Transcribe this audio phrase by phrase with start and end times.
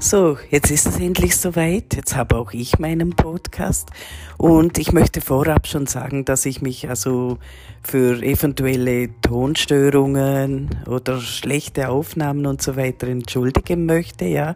[0.00, 1.96] So, jetzt ist es endlich soweit.
[1.96, 3.90] Jetzt habe auch ich meinen Podcast.
[4.36, 7.38] Und ich möchte vorab schon sagen, dass ich mich also
[7.82, 14.26] für eventuelle Tonstörungen oder schlechte Aufnahmen und so weiter entschuldigen möchte.
[14.26, 14.54] Ja,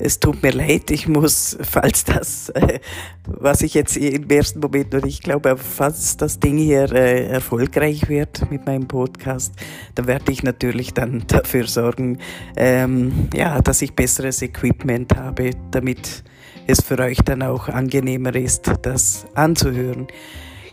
[0.00, 0.90] es tut mir leid.
[0.90, 2.80] Ich muss, falls das, äh,
[3.26, 8.08] was ich jetzt im ersten Moment noch nicht glaube, falls das Ding hier äh, erfolgreich
[8.08, 9.54] wird mit meinem Podcast,
[9.94, 12.18] dann werde ich natürlich dann dafür sorgen,
[12.56, 14.71] ähm, ja, dass ich besseres Equipment
[15.16, 16.24] habe, damit
[16.66, 20.06] es für euch dann auch angenehmer ist, das anzuhören.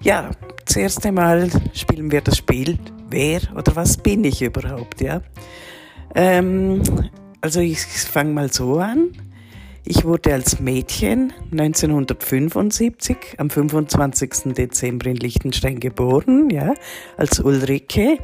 [0.02, 0.32] Ja,
[0.66, 2.78] zuerst einmal spielen wir das Spiel
[3.10, 5.22] Wer oder was bin ich überhaupt, ja?
[6.14, 6.84] Ähm,
[7.42, 9.10] also ich fange mal so an.
[9.84, 14.54] Ich wurde als Mädchen 1975 am 25.
[14.54, 16.76] Dezember in Liechtenstein geboren, ja,
[17.18, 18.20] als Ulrike.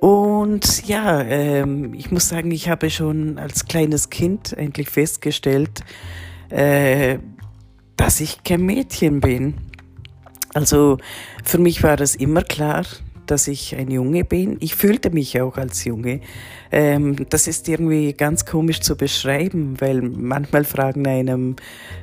[0.00, 5.82] Und ja, ähm, ich muss sagen, ich habe schon als kleines Kind eigentlich festgestellt,
[6.50, 7.18] äh,
[7.96, 9.54] dass ich kein Mädchen bin.
[10.52, 10.98] Also
[11.44, 12.84] für mich war es immer klar,
[13.26, 14.56] dass ich ein Junge bin.
[14.60, 16.20] Ich fühlte mich auch als Junge.
[16.70, 21.56] Ähm, das ist irgendwie ganz komisch zu beschreiben, weil manchmal fragen einem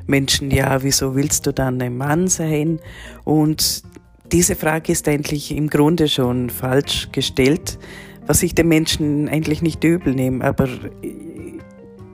[0.08, 2.80] Menschen, ja, wieso willst du dann ein Mann sein?
[3.24, 3.84] Und
[4.32, 7.78] diese Frage ist eigentlich im Grunde schon falsch gestellt,
[8.26, 10.44] was ich den Menschen eigentlich nicht übel nehme.
[10.44, 10.68] Aber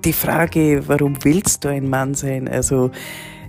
[0.03, 2.47] die Frage, warum willst du ein Mann sein?
[2.47, 2.91] Also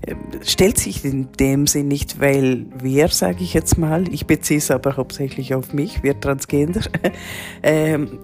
[0.02, 4.58] äh, stellt sich in dem Sinn nicht, weil wir, sage ich jetzt mal, ich beziehe
[4.58, 6.82] es aber hauptsächlich auf mich, wir Transgender,
[7.62, 8.18] ähm,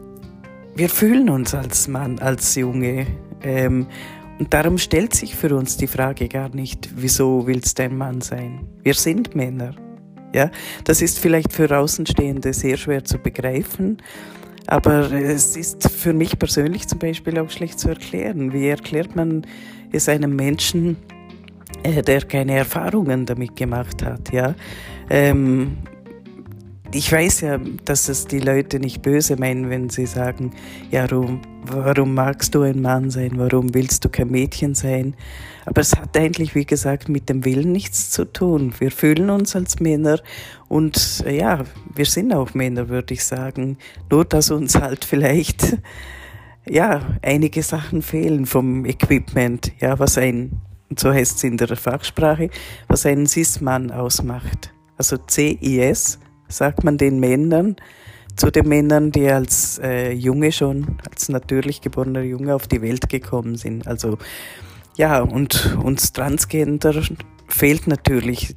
[0.74, 3.06] wir fühlen uns als Mann, als Junge.
[3.42, 3.86] Ähm,
[4.38, 8.20] und darum stellt sich für uns die Frage gar nicht, wieso willst du ein Mann
[8.20, 8.60] sein?
[8.82, 9.74] Wir sind Männer.
[10.36, 10.50] Ja,
[10.84, 13.96] das ist vielleicht für Außenstehende sehr schwer zu begreifen.
[14.66, 18.52] Aber es ist für mich persönlich zum Beispiel auch schlecht zu erklären.
[18.52, 19.46] Wie erklärt man
[19.92, 20.98] es einem Menschen,
[21.84, 24.30] äh, der keine Erfahrungen damit gemacht hat?
[24.30, 24.54] Ja,
[25.08, 25.78] ähm,
[26.92, 30.52] ich weiß ja, dass es die Leute nicht böse meinen, wenn sie sagen,
[30.90, 35.14] ja, warum, warum magst du ein Mann sein, warum willst du kein Mädchen sein?
[35.64, 38.72] Aber es hat eigentlich, wie gesagt, mit dem Willen nichts zu tun.
[38.78, 40.20] Wir fühlen uns als Männer
[40.68, 41.64] und ja,
[41.94, 43.78] wir sind auch Männer, würde ich sagen.
[44.10, 45.78] Nur, dass uns halt vielleicht,
[46.68, 50.60] ja, einige Sachen fehlen vom Equipment, ja, was ein,
[50.96, 52.48] so heißt es in der Fachsprache,
[52.86, 54.72] was einen Cis-Mann ausmacht.
[54.96, 57.76] Also CIS sagt man den Männern,
[58.36, 63.08] zu den Männern, die als äh, Junge schon, als natürlich geborener Junge auf die Welt
[63.08, 63.86] gekommen sind.
[63.86, 64.18] Also
[64.96, 67.02] ja, und uns Transgender
[67.48, 68.54] fehlt natürlich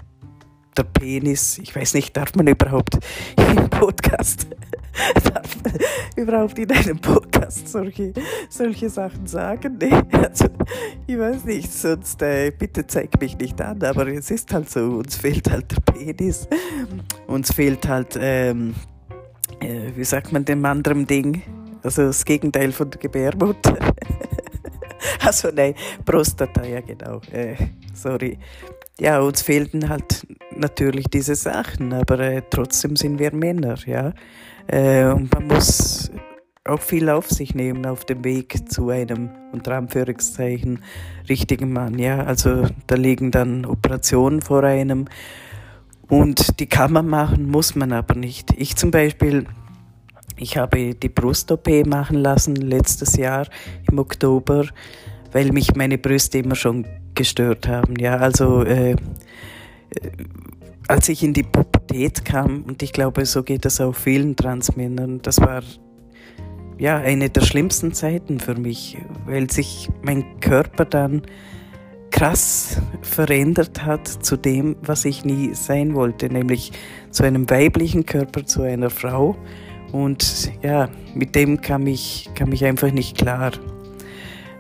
[0.77, 1.57] der Penis.
[1.59, 2.99] Ich weiß nicht, darf man überhaupt
[3.37, 4.47] im Podcast,
[6.15, 8.13] überhaupt in einem Podcast solche,
[8.49, 9.77] solche Sachen sagen?
[9.79, 10.45] Nee, also,
[11.07, 14.97] ich weiß nicht, sonst äh, bitte zeig mich nicht an, aber es ist halt so,
[14.97, 16.47] uns fehlt halt der Penis,
[17.27, 18.75] uns fehlt halt, ähm,
[19.59, 21.41] äh, wie sagt man dem anderen Ding,
[21.83, 23.77] also das Gegenteil von der Gebärmutter.
[25.25, 27.55] also nein, Prostata, ja genau, äh,
[27.93, 28.37] sorry.
[28.99, 34.13] Ja, uns fehlten halt natürlich diese Sachen, aber äh, trotzdem sind wir Männer, ja.
[34.71, 36.11] Äh, und man muss
[36.63, 40.83] auch viel auf sich nehmen auf dem Weg zu einem, unter Anführungszeichen,
[41.27, 41.97] richtigen Mann.
[41.97, 45.05] Ja, also da liegen dann Operationen vor einem
[46.07, 48.51] und die kann man machen, muss man aber nicht.
[48.57, 49.47] Ich zum Beispiel,
[50.37, 53.47] ich habe die Brust-OP machen lassen letztes Jahr
[53.89, 54.67] im Oktober,
[55.31, 56.85] weil mich meine Brüste immer schon
[57.15, 57.95] gestört haben.
[57.99, 58.95] Ja, also äh, äh
[60.87, 61.78] als ich in die Pubertät
[62.23, 65.61] kam, und ich glaube, so geht es auch vielen Transmännern, das war
[66.79, 71.23] ja, eine der schlimmsten Zeiten für mich, weil sich mein Körper dann
[72.09, 76.71] krass verändert hat zu dem, was ich nie sein wollte, nämlich
[77.11, 79.35] zu einem weiblichen Körper, zu einer Frau.
[79.91, 83.51] Und ja, mit dem kam ich, kam ich einfach nicht klar.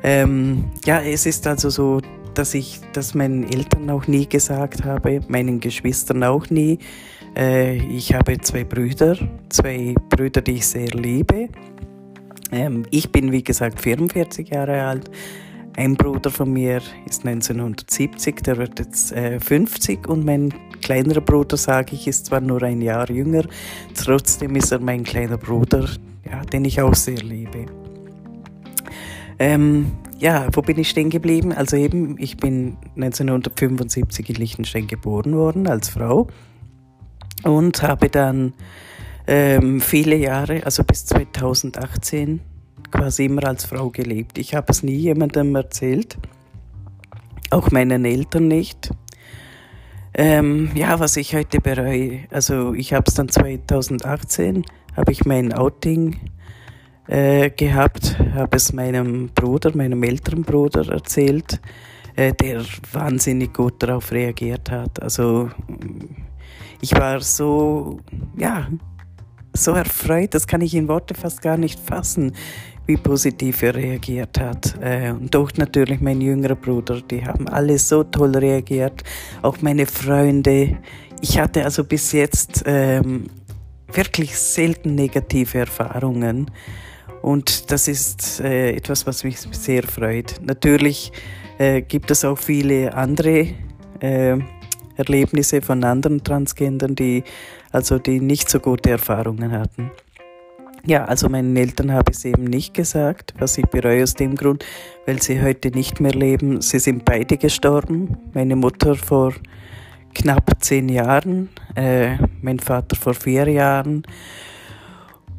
[0.03, 2.01] Ähm, ja, es ist also so,
[2.33, 6.79] dass ich das meinen Eltern auch nie gesagt habe, meinen Geschwistern auch nie.
[7.35, 9.17] Äh, ich habe zwei Brüder,
[9.49, 11.49] zwei Brüder, die ich sehr liebe.
[12.51, 15.09] Ähm, ich bin, wie gesagt, 44 Jahre alt.
[15.75, 21.55] Ein Bruder von mir ist 1970, der wird jetzt äh, 50 und mein kleinerer Bruder,
[21.55, 23.43] sage ich, ist zwar nur ein Jahr jünger,
[23.95, 25.87] trotzdem ist er mein kleiner Bruder,
[26.29, 27.67] ja, den ich auch sehr liebe.
[29.37, 31.53] Ähm, ja, wo bin ich stehen geblieben?
[31.53, 36.27] Also eben, ich bin 1975 in Liechtenstein geboren worden als Frau
[37.43, 38.53] und habe dann
[39.27, 42.41] ähm, viele Jahre, also bis 2018,
[42.91, 44.37] quasi immer als Frau gelebt.
[44.37, 46.17] Ich habe es nie jemandem erzählt,
[47.51, 48.91] auch meinen Eltern nicht.
[50.13, 54.65] Ähm, ja, was ich heute bereue, also ich habe es dann 2018,
[54.97, 56.19] habe ich mein Outing
[57.07, 61.61] äh, gehabt, habe es meinem Bruder, meinem älteren Bruder erzählt,
[62.15, 65.01] äh, der wahnsinnig gut darauf reagiert hat.
[65.01, 65.49] Also
[66.81, 67.99] ich war so,
[68.37, 68.67] ja,
[69.53, 72.33] so erfreut, das kann ich in Worte fast gar nicht fassen,
[72.85, 74.75] wie positiv er reagiert hat.
[74.81, 79.03] Äh, und auch natürlich mein jüngerer Bruder, die haben alle so toll reagiert,
[79.41, 80.77] auch meine Freunde.
[81.21, 83.27] Ich hatte also bis jetzt ähm,
[83.91, 86.49] wirklich selten negative Erfahrungen.
[87.21, 90.39] Und das ist äh, etwas, was mich sehr freut.
[90.41, 91.11] Natürlich
[91.57, 93.47] äh, gibt es auch viele andere
[93.99, 94.37] äh,
[94.99, 97.23] Erlebnisse von anderen Transgendern, die
[97.71, 99.91] also die nicht so gute Erfahrungen hatten.
[100.85, 104.35] Ja, also meinen Eltern habe ich es eben nicht gesagt, was ich bereue aus dem
[104.35, 104.65] Grund,
[105.05, 106.61] weil sie heute nicht mehr leben.
[106.61, 108.17] Sie sind beide gestorben.
[108.33, 109.33] Meine Mutter vor
[110.13, 114.03] knapp zehn Jahren, äh, mein Vater vor vier Jahren.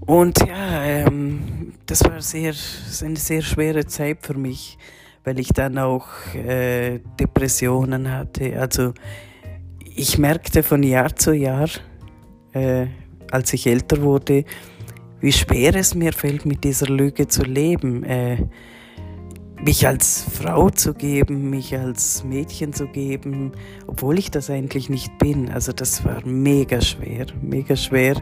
[0.00, 2.54] Und ja, ähm, das war sehr,
[3.04, 4.78] eine sehr schwere Zeit für mich,
[5.24, 8.58] weil ich dann auch äh, Depressionen hatte.
[8.60, 8.92] Also
[9.84, 11.68] ich merkte von Jahr zu Jahr,
[12.52, 12.86] äh,
[13.30, 14.44] als ich älter wurde,
[15.20, 18.04] wie schwer es mir fällt, mit dieser Lüge zu leben.
[18.04, 18.46] Äh,
[19.62, 23.52] mich als Frau zu geben, mich als Mädchen zu geben,
[23.86, 25.50] obwohl ich das eigentlich nicht bin.
[25.50, 28.20] Also das war mega schwer, mega schwer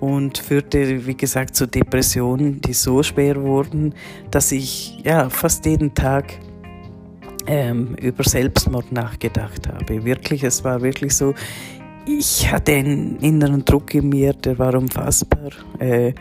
[0.00, 3.94] und führte, wie gesagt, zu Depressionen, die so schwer wurden,
[4.30, 6.38] dass ich ja fast jeden Tag
[7.48, 10.04] ähm, über Selbstmord nachgedacht habe.
[10.04, 11.34] Wirklich, es war wirklich so,
[12.06, 15.50] ich hatte einen inneren Druck in mir, der war unfassbar.
[15.78, 16.12] Äh,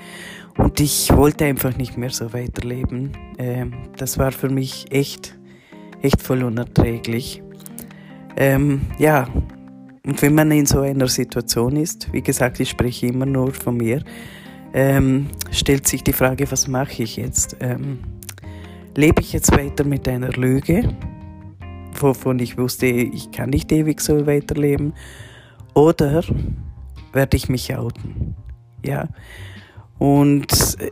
[0.57, 3.12] und ich wollte einfach nicht mehr so weiterleben.
[3.38, 3.65] Äh,
[3.97, 5.38] das war für mich echt,
[6.01, 7.44] echt voll unerträglich.
[8.38, 9.27] Ähm, ja,
[10.06, 13.75] und wenn man in so einer Situation ist, wie gesagt, ich spreche immer nur von
[13.75, 14.01] mir,
[14.74, 17.57] ähm, stellt sich die Frage, was mache ich jetzt?
[17.59, 18.00] Ähm,
[18.95, 20.95] lebe ich jetzt weiter mit einer Lüge?
[22.01, 24.94] Wovon ich wusste, ich kann nicht ewig so weiterleben.
[25.73, 26.23] Oder
[27.13, 28.35] werde ich mich outen.
[28.83, 29.07] Ja.
[29.97, 30.91] Und äh,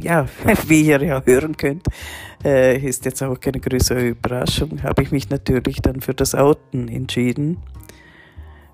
[0.00, 0.26] ja,
[0.66, 1.86] wie ihr ja hören könnt,
[2.44, 6.88] äh, ist jetzt auch keine größere Überraschung, habe ich mich natürlich dann für das Outen
[6.88, 7.58] entschieden,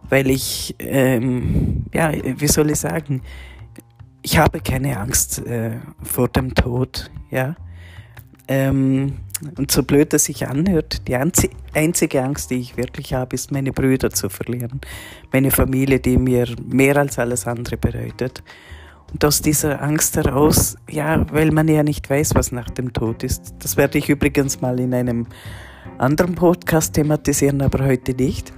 [0.09, 3.23] weil ich, ähm, ja, wie soll ich sagen,
[4.23, 7.55] ich habe keine Angst äh, vor dem Tod, ja.
[8.51, 9.13] Ähm,
[9.57, 13.73] und so blöd das sich anhört, die einzige Angst, die ich wirklich habe, ist, meine
[13.73, 14.81] Brüder zu verlieren.
[15.33, 18.43] Meine Familie, die mir mehr als alles andere bedeutet.
[19.13, 23.23] Und aus dieser Angst heraus, ja, weil man ja nicht weiß, was nach dem Tod
[23.23, 23.55] ist.
[23.61, 25.27] Das werde ich übrigens mal in einem
[25.99, 28.53] anderen Podcast thematisieren, aber heute nicht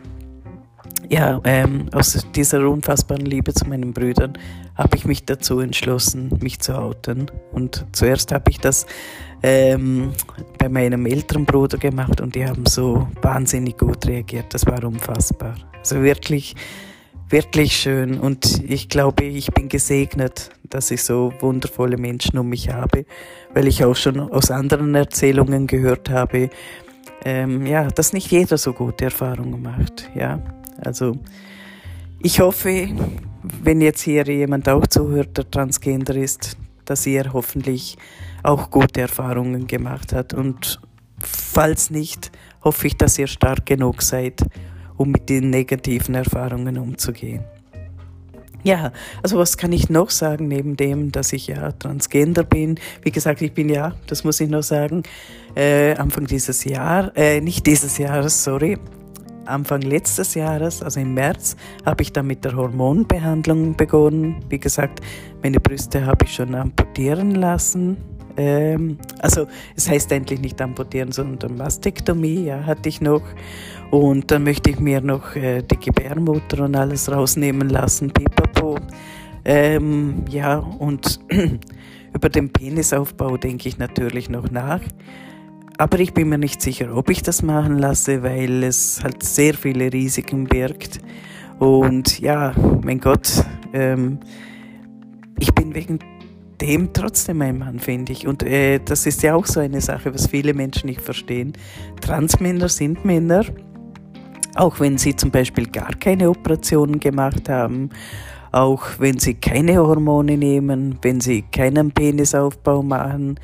[1.12, 4.32] ja, ähm, aus dieser unfassbaren Liebe zu meinen Brüdern
[4.74, 7.30] habe ich mich dazu entschlossen, mich zu outen.
[7.52, 8.86] Und zuerst habe ich das
[9.42, 10.12] ähm,
[10.58, 14.46] bei meinem älteren Bruder gemacht und die haben so wahnsinnig gut reagiert.
[14.54, 15.54] Das war unfassbar.
[15.78, 16.54] Also wirklich,
[17.28, 18.18] wirklich schön.
[18.18, 23.04] Und ich glaube, ich bin gesegnet, dass ich so wundervolle Menschen um mich habe,
[23.52, 26.48] weil ich auch schon aus anderen Erzählungen gehört habe,
[27.24, 30.10] ähm, ja, dass nicht jeder so gute Erfahrungen macht.
[30.14, 30.40] Ja.
[30.78, 31.18] Also
[32.20, 32.88] ich hoffe,
[33.42, 37.96] wenn jetzt hier jemand auch zuhört, der Transgender ist, dass ihr hoffentlich
[38.42, 40.34] auch gute Erfahrungen gemacht habt.
[40.34, 40.80] Und
[41.18, 42.32] falls nicht,
[42.62, 44.42] hoffe ich, dass ihr stark genug seid,
[44.96, 47.44] um mit den negativen Erfahrungen umzugehen.
[48.64, 48.92] Ja,
[49.24, 52.78] also was kann ich noch sagen, neben dem, dass ich ja Transgender bin?
[53.02, 55.02] Wie gesagt, ich bin ja, das muss ich noch sagen,
[55.56, 58.78] äh, Anfang dieses Jahr, äh, nicht dieses Jahres, sorry,
[59.46, 64.36] Anfang letztes Jahres, also im März, habe ich dann mit der Hormonbehandlung begonnen.
[64.48, 65.00] Wie gesagt,
[65.42, 67.96] meine Brüste habe ich schon amputieren lassen.
[68.36, 69.46] Ähm, also
[69.76, 73.22] es heißt eigentlich nicht amputieren, sondern Mastektomie, ja, hatte ich noch.
[73.90, 78.78] Und dann möchte ich mir noch äh, die Gebärmutter und alles rausnehmen lassen, pipapo.
[79.44, 81.20] Ähm, ja, und
[82.14, 84.80] über den Penisaufbau denke ich natürlich noch nach.
[85.82, 89.52] Aber ich bin mir nicht sicher, ob ich das machen lasse, weil es halt sehr
[89.52, 91.00] viele Risiken birgt.
[91.58, 94.20] Und ja, mein Gott, ähm,
[95.40, 95.98] ich bin wegen
[96.60, 98.28] dem trotzdem ein Mann, finde ich.
[98.28, 101.52] Und äh, das ist ja auch so eine Sache, was viele Menschen nicht verstehen.
[102.00, 103.44] Transmänner sind Männer,
[104.54, 107.90] auch wenn sie zum Beispiel gar keine Operationen gemacht haben,
[108.52, 113.40] auch wenn sie keine Hormone nehmen, wenn sie keinen Penisaufbau machen,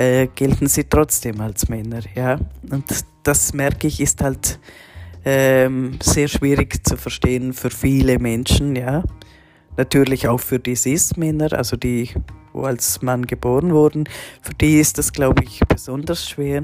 [0.00, 2.40] äh, gelten sie trotzdem als Männer, ja.
[2.70, 2.84] Und
[3.22, 4.58] das, merke ich, ist halt
[5.26, 9.04] ähm, sehr schwierig zu verstehen für viele Menschen, ja.
[9.76, 12.08] Natürlich auch für die Cis-Männer, also die,
[12.54, 14.08] wo als Mann geboren wurden,
[14.40, 16.62] für die ist das, glaube ich, besonders schwer.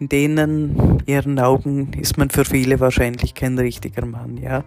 [0.00, 4.64] In denen ihren Augen ist man für viele wahrscheinlich kein richtiger Mann, ja.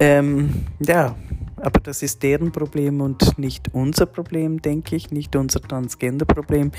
[0.00, 1.14] Ähm, ja,
[1.56, 6.72] aber das ist deren Problem und nicht unser Problem, denke ich, nicht unser Transgender-Problem,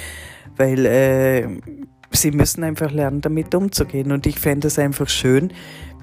[0.56, 1.48] weil äh,
[2.12, 4.12] sie müssen einfach lernen, damit umzugehen.
[4.12, 5.52] Und ich fände es einfach schön,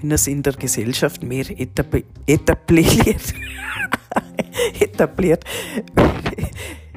[0.01, 3.35] wenn es in der Gesellschaft mehr etabli etabliert.
[4.81, 5.45] etabliert.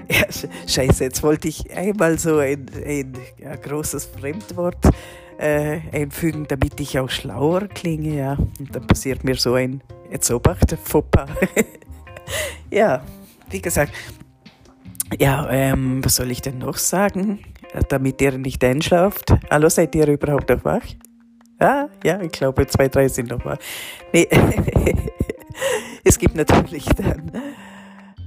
[0.09, 0.23] Ja,
[0.65, 3.13] scheiße, jetzt wollte ich einmal so ein, ein,
[3.45, 4.77] ein großes Fremdwort
[5.37, 8.37] äh, einfügen, damit ich auch schlauer klinge, ja.
[8.59, 11.29] Und dann passiert mir so ein, jetzt obacht, Fauxpas.
[12.71, 13.03] ja,
[13.49, 13.93] wie gesagt,
[15.19, 17.39] ja, ähm, was soll ich denn noch sagen,
[17.89, 19.33] damit ihr nicht einschlaft?
[19.49, 20.81] Hallo, seid ihr überhaupt noch wach?
[21.59, 23.57] Ah, ja, ich glaube, zwei, drei sind noch wach.
[24.13, 24.27] Nee,
[26.03, 27.31] es gibt natürlich dann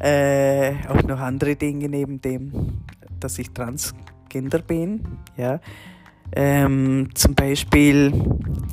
[0.01, 2.81] äh, auch noch andere Dinge neben dem,
[3.21, 5.61] dass ich Transgender bin, ja.
[6.33, 8.13] Ähm, zum Beispiel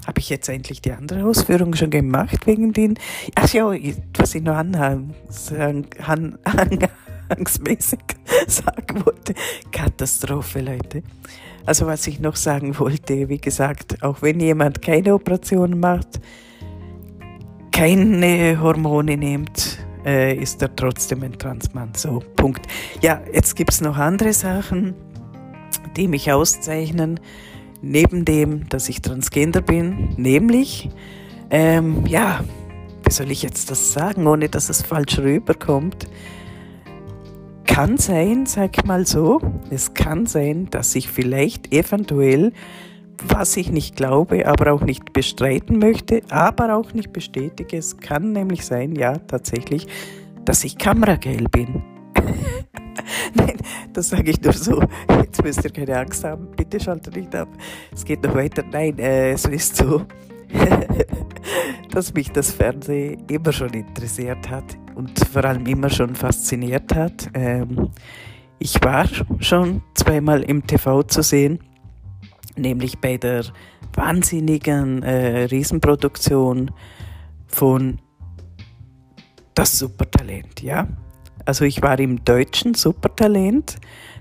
[0.05, 2.99] habe ich jetzt endlich die andere Ausführung schon gemacht wegen den.
[3.35, 3.71] Ach ja,
[4.17, 5.15] was ich noch anhang,
[6.05, 6.37] an,
[7.29, 7.99] anhangsmäßig
[8.47, 9.33] sagen wollte.
[9.71, 11.03] Katastrophe, Leute.
[11.65, 16.19] Also was ich noch sagen wollte, wie gesagt, auch wenn jemand keine Operation macht,
[17.71, 21.91] keine Hormone nimmt, äh, ist er trotzdem ein Transmann.
[21.95, 22.65] So, Punkt.
[23.01, 24.95] Ja, jetzt gibt es noch andere Sachen
[25.97, 27.19] die mich auszeichnen,
[27.81, 30.89] neben dem, dass ich Transgender bin, nämlich,
[31.50, 32.43] ähm, ja,
[33.03, 36.07] wie soll ich jetzt das sagen, ohne dass es falsch rüberkommt?
[37.65, 42.51] Kann sein, sag ich mal so, es kann sein, dass ich vielleicht eventuell,
[43.27, 48.31] was ich nicht glaube, aber auch nicht bestreiten möchte, aber auch nicht bestätige, es kann
[48.31, 49.88] nämlich sein, ja, tatsächlich,
[50.46, 51.84] dass ich kamerageil bin.
[53.34, 53.57] Nein,
[53.93, 54.81] das sage ich nur so.
[55.38, 56.48] Jetzt müsst ihr keine Angst haben.
[56.56, 57.48] Bitte schaltet nicht ab.
[57.94, 58.63] Es geht noch weiter.
[58.72, 60.03] Nein, äh, es ist so,
[61.91, 64.63] dass mich das Fernsehen immer schon interessiert hat
[64.96, 67.29] und vor allem immer schon fasziniert hat.
[67.36, 67.89] Ähm,
[68.58, 69.06] ich war
[69.39, 71.60] schon zweimal im TV zu sehen,
[72.56, 73.44] nämlich bei der
[73.94, 76.72] wahnsinnigen äh, Riesenproduktion
[77.46, 78.00] von
[79.53, 80.88] Das Supertalent, ja.
[81.46, 83.77] Also ich war im deutschen Supertalent,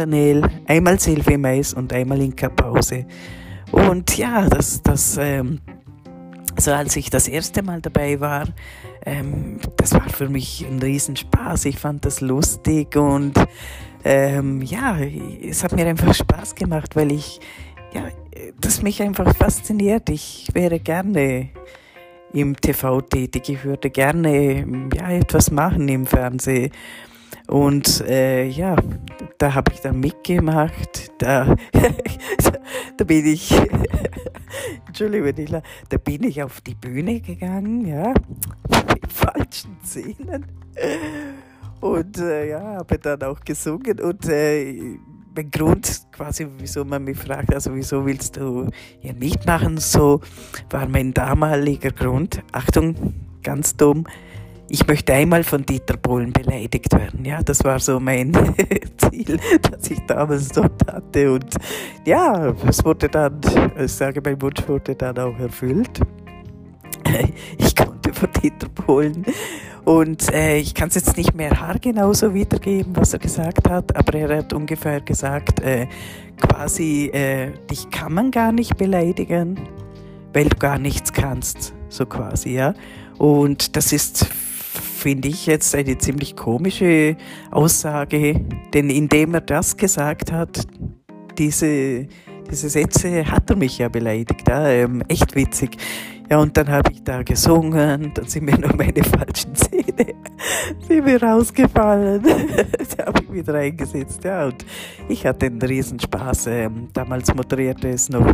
[0.66, 3.06] einmal Silvi Mais und einmal Inka Pause.
[3.72, 5.60] Und ja, das, das, ähm,
[6.58, 8.48] so als ich das erste Mal dabei war,
[9.06, 11.66] ähm, das war für mich ein Riesenspaß.
[11.66, 13.34] Ich fand das lustig und
[14.04, 17.40] ähm, ja, es hat mir einfach Spaß gemacht, weil ich
[17.94, 18.04] ja,
[18.60, 20.10] das mich einfach fasziniert.
[20.10, 21.50] Ich wäre gerne
[22.34, 23.50] im TV tätig.
[23.50, 26.72] Ich würde gerne ja, etwas machen im Fernsehen.
[27.50, 28.76] Und äh, ja,
[29.40, 31.12] da habe ich dann mitgemacht.
[31.18, 31.56] Da,
[32.98, 33.52] da bin ich,
[34.88, 38.14] Entschuldigung, da bin ich auf die Bühne gegangen, ja,
[38.94, 40.46] mit falschen Szenen.
[41.82, 44.98] Und äh, ja, habe dann auch gesungen und äh,
[45.36, 48.68] mein Grund, quasi, wieso man mich fragt, also wieso willst du
[49.00, 50.22] hier mitmachen, so
[50.70, 54.06] war mein damaliger Grund, Achtung, ganz dumm,
[54.70, 57.26] ich möchte einmal von Dieter Bohlen beleidigt werden.
[57.26, 58.32] Ja, das war so mein
[58.98, 61.32] Ziel, das ich damals dort hatte.
[61.34, 61.56] Und
[62.06, 63.42] ja, es wurde dann,
[63.78, 66.00] ich sage, mein Wunsch wurde dann auch erfüllt.
[67.58, 69.26] Ich konnte von Dieter Bohlen
[69.90, 73.96] und äh, ich kann es jetzt nicht mehr haargenau so wiedergeben, was er gesagt hat,
[73.96, 75.88] aber er hat ungefähr gesagt, äh,
[76.40, 79.60] quasi, äh, dich kann man gar nicht beleidigen,
[80.34, 82.76] weil du gar nichts kannst, so quasi, ja.
[83.18, 84.28] Und das ist,
[85.00, 87.16] finde ich, jetzt eine ziemlich komische
[87.52, 88.42] Aussage,
[88.74, 90.68] denn indem er das gesagt hat,
[91.38, 92.08] diese,
[92.52, 95.78] diese Sätze hat er mich ja beleidigt, ja, ähm, echt witzig.
[96.30, 99.80] Ja, und dann habe ich da gesungen, dann sind mir noch meine falschen Zähne
[100.88, 102.24] sind mir rausgefallen.
[102.98, 104.46] da habe ich wieder eingesetzt, ja.
[104.46, 104.66] Und
[105.08, 106.48] ich hatte einen Riesenspaß.
[106.48, 108.28] Ähm, damals moderierte es noch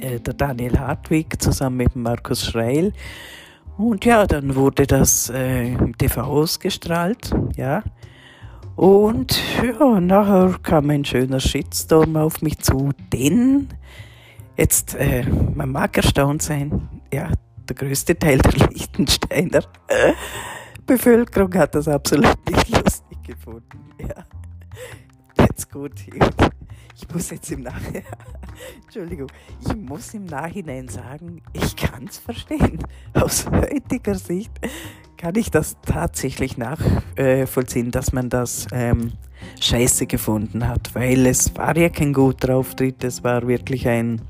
[0.00, 2.92] äh, der Daniel Hartwig zusammen mit Markus Schreil.
[3.80, 7.82] Und ja, dann wurde das äh, im TV ausgestrahlt, ja.
[8.76, 13.68] Und ja, nachher kam ein schöner Shitstorm auf mich zu, denn
[14.58, 17.30] jetzt, äh, man mag erstaunt sein, ja,
[17.70, 19.62] der größte Teil der Liechtensteiner
[20.86, 23.94] Bevölkerung hat das absolut nicht lustig gefunden.
[23.98, 24.24] Ja.
[25.38, 25.94] Jetzt gut,
[27.00, 28.02] ich muss jetzt im Nachhinein,
[28.84, 29.28] Entschuldigung,
[29.60, 32.78] ich muss im Nachhinein sagen, ich kann es verstehen.
[33.14, 34.52] Aus heutiger Sicht
[35.16, 39.12] kann ich das tatsächlich nachvollziehen, dass man das ähm,
[39.60, 44.20] scheiße gefunden hat, weil es war ja kein guter Auftritt, es war wirklich ein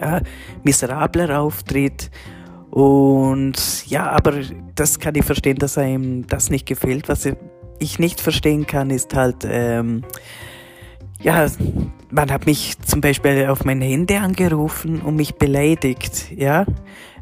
[0.00, 0.20] ja,
[0.64, 2.10] miserabler Auftritt.
[2.70, 4.34] Und ja, aber
[4.76, 7.08] das kann ich verstehen, dass einem das nicht gefällt.
[7.08, 7.28] Was
[7.80, 10.04] ich nicht verstehen kann, ist halt, ähm,
[11.22, 11.46] ja,
[12.10, 16.64] man hat mich zum Beispiel auf mein Handy angerufen und mich beleidigt, ja.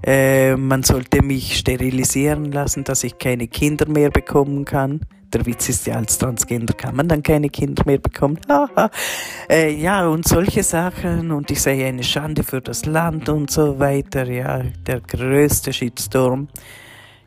[0.05, 5.01] Äh, man sollte mich sterilisieren lassen, dass ich keine Kinder mehr bekommen kann.
[5.33, 8.39] Der Witz ist ja, als Transgender kann man dann keine Kinder mehr bekommen.
[9.51, 11.33] äh, ja, und solche Sachen.
[11.33, 14.25] Und ich sei eine Schande für das Land und so weiter.
[14.31, 16.49] Ja, der größte Shitstorm.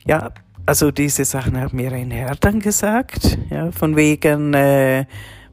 [0.07, 0.31] Ja,
[0.65, 3.37] also diese Sachen haben mir ein Herr dann gesagt.
[3.49, 4.53] Ja, von wegen...
[4.53, 5.05] Äh,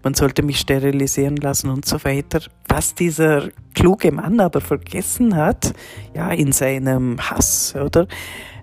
[0.02, 2.40] man sollte mich sterilisieren lassen und so weiter.
[2.69, 5.73] Was dieser kluge Mann aber vergessen hat,
[6.14, 8.07] ja, in seinem Hass, oder?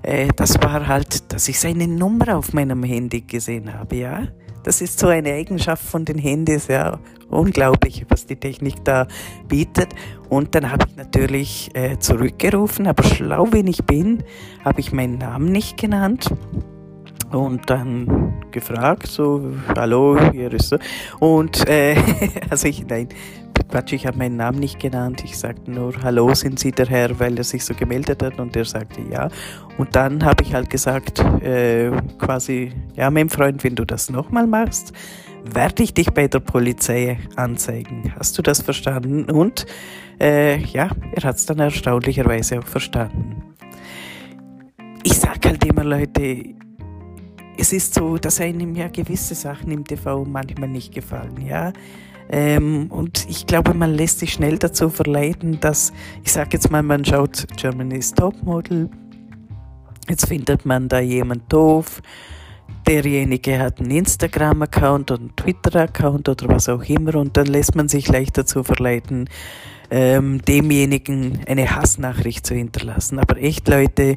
[0.01, 4.27] Äh, das war halt, dass ich seine Nummer auf meinem Handy gesehen habe, ja.
[4.63, 6.99] Das ist so eine Eigenschaft von den Handys, ja.
[7.29, 9.07] Unglaublich, was die Technik da
[9.47, 9.89] bietet.
[10.29, 14.23] Und dann habe ich natürlich äh, zurückgerufen, aber schlau wie ich bin,
[14.63, 16.29] habe ich meinen Namen nicht genannt
[17.31, 20.77] und dann gefragt, so, hallo, hier ist so.
[21.19, 21.95] Und, äh,
[22.49, 23.09] also ich, nein,
[23.69, 25.23] Quatsch, ich habe meinen Namen nicht genannt.
[25.25, 28.39] Ich sagte nur, hallo, sind Sie der Herr, weil er sich so gemeldet hat?
[28.39, 29.29] Und er sagte ja.
[29.77, 34.47] Und dann habe ich halt gesagt, äh, quasi, ja, mein Freund, wenn du das nochmal
[34.47, 34.93] machst,
[35.43, 38.13] werde ich dich bei der Polizei anzeigen.
[38.17, 39.25] Hast du das verstanden?
[39.25, 39.65] Und
[40.19, 43.43] äh, ja, er hat es dann erstaunlicherweise auch verstanden.
[45.03, 46.55] Ich sage halt immer, Leute,
[47.57, 51.73] es ist so, dass einem ja gewisse Sachen im TV manchmal nicht gefallen, ja.
[52.29, 56.81] Ähm, und ich glaube, man lässt sich schnell dazu verleiten, dass, ich sage jetzt mal,
[56.81, 58.89] man schaut Germany's Topmodel,
[60.09, 62.01] jetzt findet man da jemand doof,
[62.87, 67.87] derjenige hat einen Instagram-Account oder einen Twitter-Account oder was auch immer und dann lässt man
[67.89, 69.29] sich leicht dazu verleiten,
[69.91, 73.19] ähm, demjenigen eine Hassnachricht zu hinterlassen.
[73.19, 74.15] Aber echt, Leute,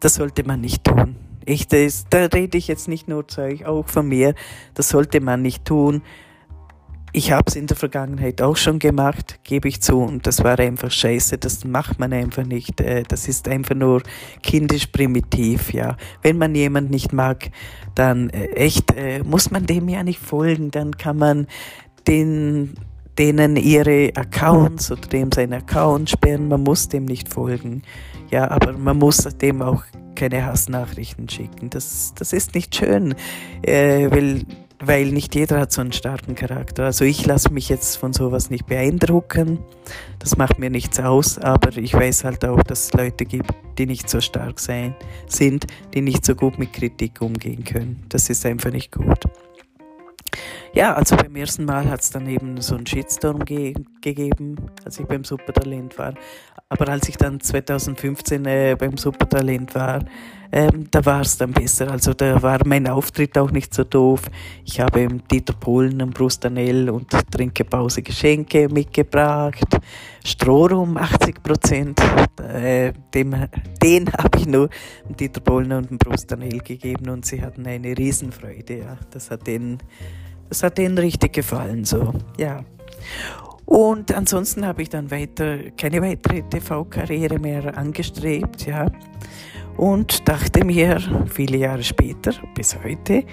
[0.00, 1.16] das sollte man nicht tun.
[1.48, 4.34] Ich, das, da rede ich jetzt nicht nur zu euch, auch von mir.
[4.74, 6.02] Das sollte man nicht tun.
[7.14, 10.58] Ich habe es in der Vergangenheit auch schon gemacht, gebe ich zu, und das war
[10.58, 11.38] einfach scheiße.
[11.38, 12.82] Das macht man einfach nicht.
[12.82, 14.02] Äh, das ist einfach nur
[14.42, 15.96] kindisch primitiv, ja.
[16.20, 17.50] Wenn man jemand nicht mag,
[17.94, 20.70] dann äh, echt äh, muss man dem ja nicht folgen.
[20.70, 21.46] Dann kann man
[22.06, 22.74] den
[23.18, 26.48] denen ihre Accounts oder dem sein Account sperren.
[26.48, 27.82] Man muss dem nicht folgen.
[28.30, 29.82] Ja, aber man muss dem auch
[30.14, 31.70] keine Hassnachrichten schicken.
[31.70, 33.14] Das, das ist nicht schön,
[33.62, 34.44] äh, weil,
[34.80, 36.84] weil nicht jeder hat so einen starken Charakter.
[36.84, 39.60] Also ich lasse mich jetzt von sowas nicht beeindrucken.
[40.18, 43.86] Das macht mir nichts aus, aber ich weiß halt auch, dass es Leute gibt, die
[43.86, 44.94] nicht so stark sein,
[45.28, 48.04] sind, die nicht so gut mit Kritik umgehen können.
[48.08, 49.20] Das ist einfach nicht gut.
[50.72, 55.00] Ja, also beim ersten Mal hat es dann eben so einen Shitstorm ge gegeben, als
[55.00, 56.14] ich beim Supertalent war.
[56.68, 60.04] Aber als ich dann 2015 äh, beim Supertalent war,
[60.50, 61.90] ähm, da war es dann besser.
[61.90, 64.22] Also da war mein Auftritt auch nicht so doof.
[64.64, 69.78] Ich habe im Dieter Polen und Brustanell und Trinkepause Geschenke mitgebracht.
[70.24, 72.00] Strohrum 80 Prozent,
[72.42, 73.34] äh, dem,
[73.82, 74.68] den habe ich nur
[75.08, 78.78] Dieter Polen und Brustanell gegeben und sie hatten eine Riesenfreude.
[78.78, 78.96] Ja.
[79.10, 79.78] Das hat denen,
[80.48, 81.84] das hat denen richtig gefallen.
[81.84, 82.64] So, ja.
[83.68, 88.86] Und ansonsten habe ich dann weiter keine weitere TV-Karriere mehr angestrebt, ja.
[89.76, 90.98] Und dachte mir
[91.30, 93.24] viele Jahre später, bis heute,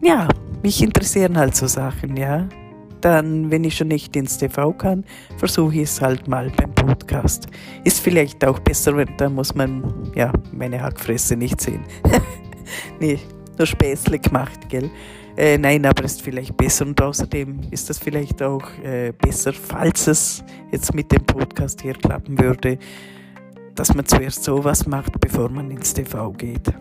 [0.00, 0.28] ja,
[0.62, 2.48] mich interessieren halt so Sachen, ja.
[3.00, 5.04] Dann, wenn ich schon nicht ins TV kann,
[5.38, 7.48] versuche ich es halt mal beim Podcast.
[7.82, 11.82] Ist vielleicht auch besser, wenn da muss man ja meine Hackfresse nicht sehen.
[13.00, 13.18] nee,
[13.58, 14.90] nur Späßle gemacht, gell?
[15.36, 19.52] Äh, nein, aber es ist vielleicht besser und außerdem ist das vielleicht auch äh, besser,
[19.52, 22.78] falls es jetzt mit dem Podcast hier klappen würde,
[23.74, 26.72] dass man zuerst sowas macht, bevor man ins TV geht.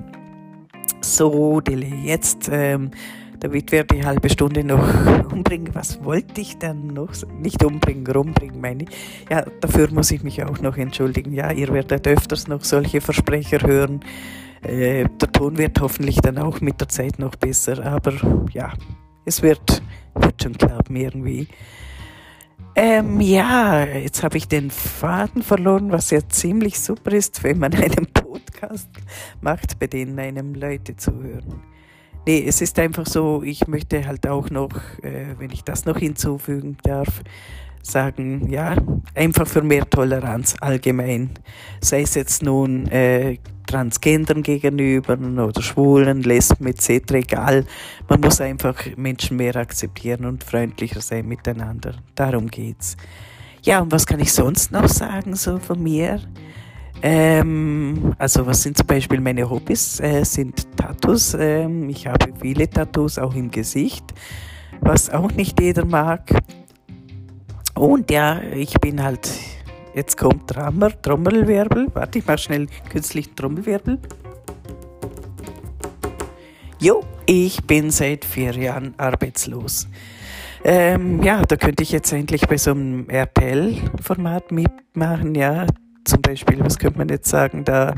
[1.02, 2.92] So, Dele, jetzt, ähm,
[3.40, 4.84] damit wir die halbe Stunde noch
[5.32, 5.74] umbringen.
[5.74, 7.12] Was wollte ich denn noch?
[7.40, 8.90] Nicht umbringen, rumbringen, meine ich.
[9.30, 11.34] Ja, dafür muss ich mich auch noch entschuldigen.
[11.34, 14.02] Ja, ihr werdet öfters noch solche Versprecher hören.
[14.62, 18.14] Äh, der Ton wird hoffentlich dann auch mit der Zeit noch besser, aber
[18.52, 18.74] ja,
[19.26, 19.82] es wird,
[20.16, 21.48] wird schon klappen irgendwie.
[22.76, 27.74] Ähm, ja, jetzt habe ich den Faden verloren, was ja ziemlich super ist, wenn man
[27.76, 28.90] einen Podcast
[29.42, 31.62] macht, bei denen einem Leute zuhören.
[32.30, 34.70] Nee, es ist einfach so, ich möchte halt auch noch,
[35.02, 37.24] äh, wenn ich das noch hinzufügen darf,
[37.82, 38.76] sagen, ja,
[39.16, 41.32] einfach für mehr Toleranz allgemein.
[41.82, 47.14] Sei es jetzt nun äh, Transgendern gegenüber oder Schwulen, Lesben etc.
[47.14, 47.66] Egal.
[48.08, 51.96] Man muss einfach Menschen mehr akzeptieren und freundlicher sein miteinander.
[52.14, 52.96] Darum geht's.
[53.64, 56.22] Ja, und was kann ich sonst noch sagen so von mir?
[57.02, 60.00] Ähm, also was sind zum Beispiel meine Hobbys?
[60.00, 61.36] Äh, sind Tattoos.
[61.40, 64.06] Ähm, ich habe viele Tattoos auch im Gesicht,
[64.82, 66.30] was auch nicht jeder mag.
[67.76, 69.30] Und ja, ich bin halt
[69.94, 71.88] Jetzt kommt Drummer, Trommelwirbel.
[71.94, 74.00] Warte, ich mache schnell künstlichen Trommelwirbel.
[76.80, 79.88] Jo, ich bin seit vier Jahren arbeitslos.
[80.64, 85.36] Ähm, ja, da könnte ich jetzt endlich bei so einem RTL-Format mitmachen.
[85.36, 85.66] Ja,
[86.06, 87.96] zum Beispiel, was könnte man jetzt sagen, da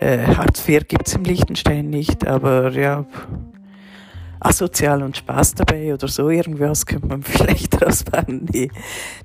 [0.00, 3.04] äh, Hartz IV gibt es im Liechtenstein nicht, aber ja,
[4.40, 8.46] asozial und Spaß dabei oder so irgendwas könnte man vielleicht rausfahren.
[8.50, 8.70] Nee,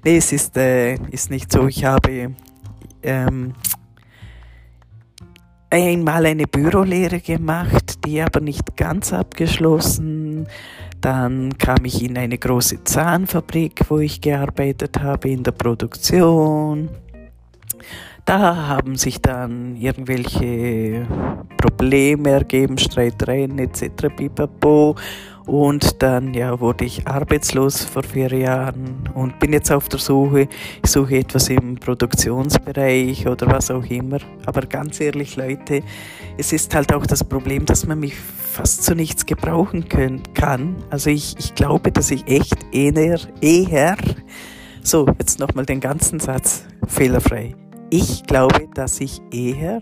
[0.03, 1.67] nee es ist, äh, ist nicht so.
[1.67, 2.35] Ich habe
[3.01, 3.53] ähm,
[5.69, 10.47] einmal eine Bürolehre gemacht, die aber nicht ganz abgeschlossen.
[11.01, 16.89] Dann kam ich in eine große Zahnfabrik, wo ich gearbeitet habe in der Produktion.
[18.25, 21.05] Da haben sich dann irgendwelche
[21.57, 24.07] Probleme ergeben, Streitereien etc.
[24.15, 24.95] Pipapo.
[25.45, 30.47] Und dann ja, wurde ich arbeitslos vor vier Jahren und bin jetzt auf der Suche.
[30.83, 34.17] Ich suche etwas im Produktionsbereich oder was auch immer.
[34.47, 35.83] Aber ganz ehrlich, Leute,
[36.35, 40.77] es ist halt auch das Problem, dass man mich fast zu nichts gebrauchen können, kann.
[40.89, 43.97] Also ich, ich glaube, dass ich echt eher, eher,
[44.81, 47.53] so, jetzt nochmal den ganzen Satz, fehlerfrei
[47.89, 49.81] ich glaube, dass ich eher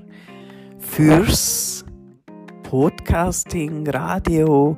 [0.80, 1.86] fürs
[2.64, 4.78] Podcasting, Radio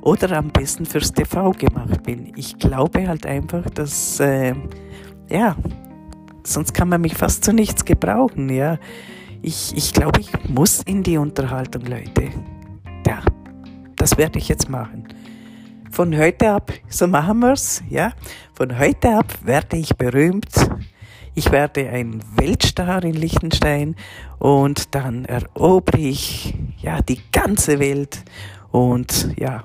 [0.00, 2.32] oder am besten fürs TV gemacht bin.
[2.36, 4.54] Ich glaube halt einfach, dass, äh,
[5.28, 5.56] ja,
[6.44, 8.78] sonst kann man mich fast zu nichts gebrauchen, ja.
[9.42, 12.30] Ich, ich glaube, ich muss in die Unterhaltung, Leute.
[13.06, 13.20] Ja,
[13.96, 15.08] das werde ich jetzt machen.
[15.90, 18.12] Von heute ab, so machen wir's, ja.
[18.54, 20.48] Von heute ab werde ich berühmt
[21.34, 23.96] ich werde ein Weltstar in Liechtenstein
[24.38, 28.22] und dann erobere ich ja die ganze Welt
[28.70, 29.64] und ja,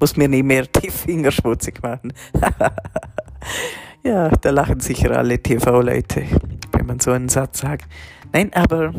[0.00, 2.12] muss mir nicht mehr die Finger schmutzig machen.
[4.02, 6.24] ja, da lachen sicher alle TV-Leute,
[6.72, 7.86] wenn man so einen Satz sagt.
[8.32, 8.92] Nein, aber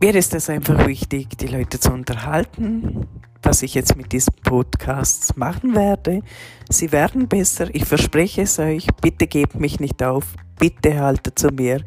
[0.00, 3.06] mir ist es einfach wichtig, die Leute zu unterhalten,
[3.50, 6.22] was ich jetzt mit diesem Podcast machen werde.
[6.68, 8.86] Sie werden besser, ich verspreche es euch.
[9.02, 11.82] Bitte gebt mich nicht auf, bitte haltet zu mir.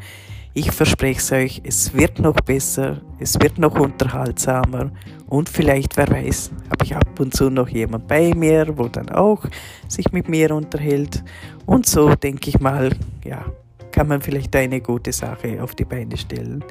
[0.53, 4.91] Ich verspreche es euch, es wird noch besser, es wird noch unterhaltsamer
[5.27, 9.07] und vielleicht, wer weiß, habe ich ab und zu noch jemand bei mir, wo dann
[9.07, 9.45] auch
[9.87, 11.23] sich mit mir unterhält.
[11.65, 13.45] Und so denke ich mal, ja,
[13.93, 16.61] kann man vielleicht eine gute Sache auf die Beine stellen.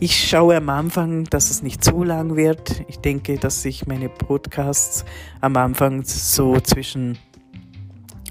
[0.00, 2.82] Ich schaue am Anfang, dass es nicht zu lang wird.
[2.88, 5.04] Ich denke, dass ich meine Podcasts
[5.40, 7.16] am Anfang so zwischen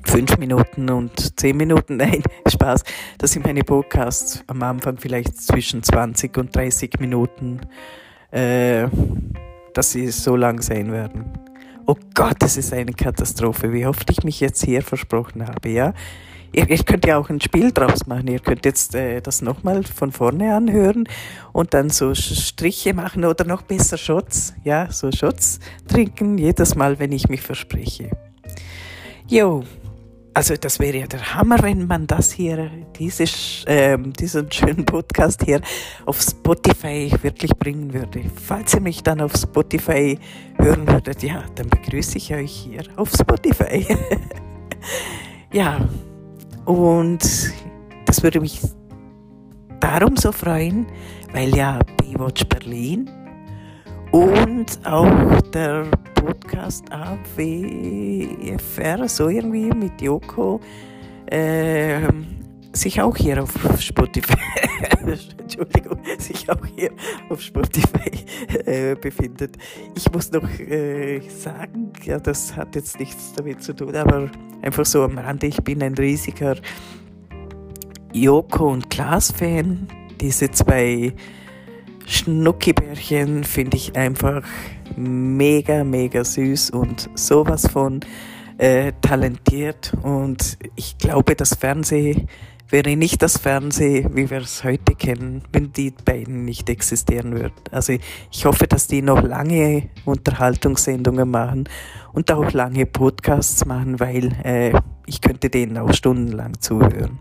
[0.03, 2.83] fünf Minuten und zehn Minuten, nein, Spaß,
[3.17, 7.61] dass ich meine Podcasts am Anfang vielleicht zwischen 20 und 30 Minuten,
[8.31, 8.87] äh,
[9.73, 11.31] dass sie so lang sein werden.
[11.85, 15.93] Oh Gott, das ist eine Katastrophe, wie oft ich mich jetzt hier versprochen habe, ja.
[16.53, 18.27] Ihr, ihr könnt ja auch ein Spiel draus machen.
[18.27, 21.09] Ihr könnt jetzt äh, das nochmal von vorne anhören
[21.51, 24.53] und dann so Striche machen oder noch besser Shots.
[24.63, 28.11] Ja, so Shots trinken jedes Mal, wenn ich mich verspreche.
[29.27, 29.63] Jo,
[30.35, 35.43] also das wäre ja der Hammer, wenn man das hier, dieses, äh, diesen schönen Podcast
[35.43, 35.61] hier
[36.05, 38.23] auf Spotify wirklich bringen würde.
[38.43, 40.17] Falls ihr mich dann auf Spotify
[40.57, 43.85] hören würdet, ja, dann begrüße ich euch hier auf Spotify.
[45.53, 45.87] ja,
[46.65, 47.21] und
[48.05, 48.61] das würde mich
[49.79, 50.85] darum so freuen,
[51.33, 53.09] weil ja Baywatch Berlin
[54.11, 57.89] und auch der Podcast AWFR,
[59.09, 60.59] so irgendwie mit Joko,
[61.25, 62.07] äh,
[62.73, 64.37] sich auch hier auf Spotify,
[65.37, 66.91] Entschuldigung, sich auch hier
[67.29, 68.11] auf Spotify
[68.65, 69.57] äh, befindet.
[69.95, 74.29] Ich muss noch äh, sagen, ja, das hat jetzt nichts damit zu tun, aber
[74.61, 76.55] einfach so am Rande, ich bin ein riesiger
[78.11, 79.87] Joko und Klaas-Fan.
[80.19, 81.13] Diese zwei
[82.05, 84.43] Schnuckibärchen finde ich einfach
[84.95, 88.01] mega, mega süß und sowas von
[88.57, 89.93] äh, talentiert.
[90.03, 92.27] Und ich glaube, das Fernsehen
[92.73, 97.53] wäre nicht das Fernsehen, wie wir es heute kennen, wenn die beiden nicht existieren würden.
[97.69, 97.93] Also
[98.31, 101.69] ich hoffe, dass die noch lange Unterhaltungssendungen machen
[102.13, 104.73] und auch lange Podcasts machen, weil äh,
[105.05, 107.19] ich könnte denen auch stundenlang zuhören.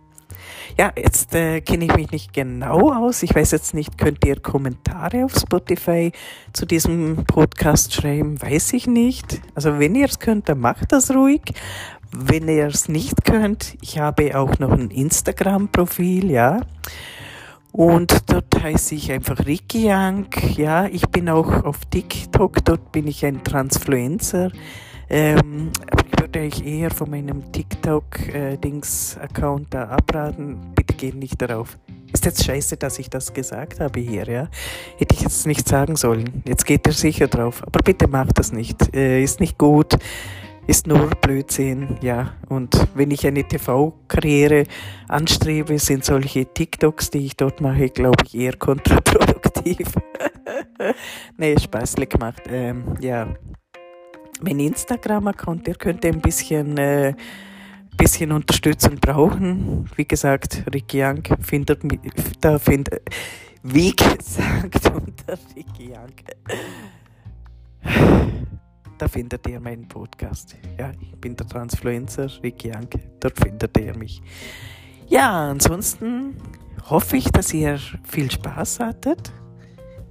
[0.79, 3.23] Ja, jetzt äh, kenne ich mich nicht genau aus.
[3.23, 6.13] Ich weiß jetzt nicht, könnt ihr Kommentare auf Spotify
[6.55, 8.41] zu diesem Podcast schreiben?
[8.41, 9.43] Weiß ich nicht.
[9.55, 11.43] Also wenn ihr es könnt, dann macht das ruhig.
[12.15, 16.61] Wenn ihr es nicht könnt, ich habe auch noch ein Instagram-Profil, ja.
[17.73, 20.27] Und dort heiße ich einfach Ricky Young.
[20.57, 24.51] Ja, ich bin auch auf TikTok, dort bin ich ein Transfluencer.
[25.09, 30.59] Ähm, aber ich würde euch eher von meinem TikTok-Dings-Account da abraten.
[30.75, 31.79] Bitte geht nicht darauf.
[32.13, 34.49] Ist jetzt scheiße, dass ich das gesagt habe hier, ja?
[34.99, 36.43] Hätte ich jetzt nicht sagen sollen.
[36.47, 37.63] Jetzt geht er sicher drauf.
[37.63, 38.95] Aber bitte macht das nicht.
[38.95, 39.97] Äh, ist nicht gut.
[40.67, 42.35] Ist nur Blödsinn, ja.
[42.49, 44.65] Und wenn ich eine TV-Karriere
[45.09, 49.89] anstrebe, sind solche TikToks, die ich dort mache, glaube ich, eher kontraproduktiv.
[51.37, 52.43] nee, spaßlich gemacht.
[52.49, 53.27] Ähm, ja,
[54.41, 57.15] mein Instagram-Account, der könnte ein bisschen, äh,
[57.97, 59.91] bisschen Unterstützung brauchen.
[59.97, 61.81] Wie gesagt, Ricky Young findet,
[62.41, 63.03] da findet,
[63.65, 66.15] wie gesagt, unter Ricky Young,
[69.03, 70.55] da findet ihr meinen Podcast.
[70.79, 72.89] Ja, ich bin der Transfluencer Ricky Young,
[73.19, 74.23] dort findet ihr mich.
[75.09, 76.37] Ja, ansonsten
[76.89, 79.33] hoffe ich, dass ihr viel Spaß hattet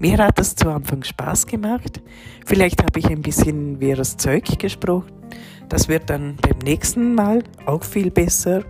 [0.01, 2.01] mir hat es zu Anfang Spaß gemacht.
[2.43, 5.11] Vielleicht habe ich ein bisschen wirres Zeug gesprochen.
[5.69, 8.63] Das wird dann beim nächsten Mal auch viel besser.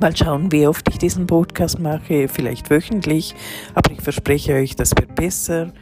[0.00, 2.28] Mal schauen, wie oft ich diesen Podcast mache.
[2.28, 3.34] Vielleicht wöchentlich.
[3.74, 5.72] Aber ich verspreche euch, das wird besser.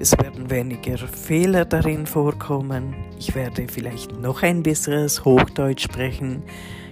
[0.00, 2.94] Es werden weniger Fehler darin vorkommen.
[3.18, 6.42] Ich werde vielleicht noch ein besseres Hochdeutsch sprechen.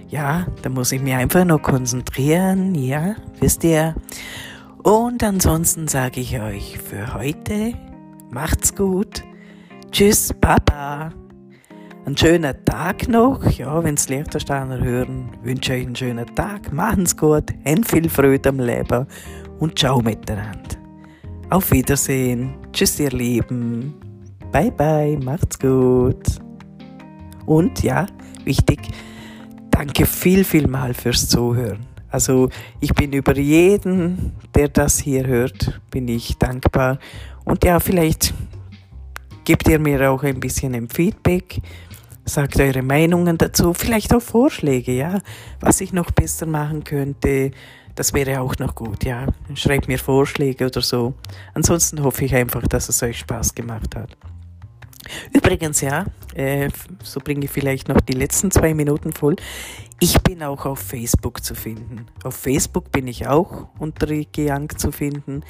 [0.09, 2.75] Ja, da muss ich mich einfach noch konzentrieren.
[2.75, 3.95] Ja, wisst ihr.
[4.83, 7.73] Und ansonsten sage ich euch für heute,
[8.29, 9.23] macht's gut.
[9.91, 11.11] Tschüss, Baba.
[12.05, 13.43] Einen schönen Tag noch.
[13.49, 16.71] Ja, wenn's Liechtensteiner hören, wünsche euch einen schönen Tag.
[16.71, 17.45] Machen's gut.
[17.65, 19.07] Habt viel Freude am Leben.
[19.57, 20.78] Und ciao miteinander.
[21.51, 22.53] Auf Wiedersehen.
[22.71, 23.95] Tschüss, ihr Lieben.
[24.51, 25.17] Bye, bye.
[25.17, 26.23] Macht's gut.
[27.47, 28.05] Und ja,
[28.43, 28.79] wichtig,
[29.71, 31.87] danke viel, viel mal fürs Zuhören.
[32.11, 32.49] Also
[32.81, 36.99] ich bin über jeden, der das hier hört, bin ich dankbar.
[37.45, 38.31] Und ja, vielleicht
[39.43, 41.61] gebt ihr mir auch ein bisschen ein Feedback,
[42.25, 45.19] sagt eure Meinungen dazu, vielleicht auch Vorschläge, ja,
[45.61, 47.49] was ich noch besser machen könnte.
[47.95, 49.27] Das wäre auch noch gut, ja.
[49.55, 51.13] Schreibt mir Vorschläge oder so.
[51.53, 54.15] Ansonsten hoffe ich einfach, dass es euch Spaß gemacht hat.
[55.33, 56.69] Übrigens, ja, äh,
[57.03, 59.35] so bringe ich vielleicht noch die letzten zwei Minuten voll.
[59.99, 62.05] Ich bin auch auf Facebook zu finden.
[62.23, 65.43] Auf Facebook bin ich auch unter Young zu finden.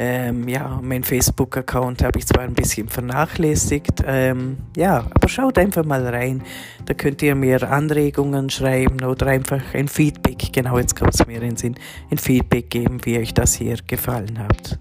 [0.00, 5.84] Ähm, ja, mein Facebook-Account habe ich zwar ein bisschen vernachlässigt, ähm, ja, aber schaut einfach
[5.84, 6.44] mal rein.
[6.86, 11.34] Da könnt ihr mir Anregungen schreiben oder einfach ein Feedback, genau jetzt kommt es mir
[11.34, 11.74] in den Sinn,
[12.12, 14.78] ein Feedback geben, wie euch das hier gefallen hat.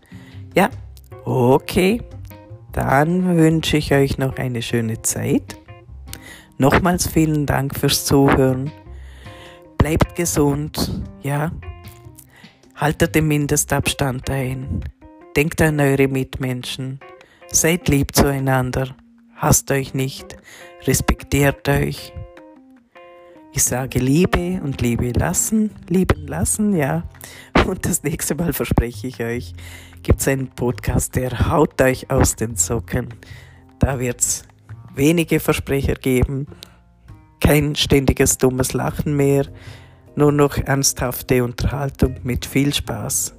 [0.53, 0.69] Ja,
[1.25, 1.99] okay,
[2.71, 5.58] dann wünsche ich euch noch eine schöne Zeit.
[6.60, 8.71] Nochmals vielen Dank fürs Zuhören
[9.80, 11.51] bleibt gesund, ja.
[12.75, 14.84] Haltet den Mindestabstand ein.
[15.38, 17.00] Denkt an eure Mitmenschen.
[17.50, 18.95] Seid lieb zueinander.
[19.36, 20.36] Hasst euch nicht.
[20.88, 22.12] Respektiert euch.
[23.54, 27.04] Ich sage Liebe und Liebe lassen, lieben lassen, ja.
[27.67, 29.54] Und das nächste Mal verspreche ich euch,
[30.02, 33.10] gibt es einen Podcast, der haut euch aus den Socken.
[33.78, 34.43] Da wird es
[34.95, 36.47] wenige Versprecher geben
[37.39, 39.45] kein ständiges dummes Lachen mehr,
[40.15, 43.36] nur noch ernsthafte Unterhaltung mit viel Spaß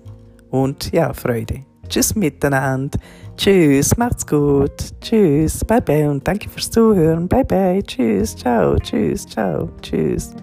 [0.50, 1.64] und ja, Freude.
[1.88, 2.98] Tschüss miteinander.
[3.36, 4.72] Tschüss, macht's gut.
[5.00, 7.28] Tschüss, bye bye und danke fürs Zuhören.
[7.28, 7.82] Bye bye.
[7.82, 10.34] Tschüss, ciao, tschüss, ciao, tschüss.